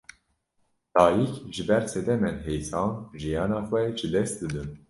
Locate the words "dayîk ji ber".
0.95-1.83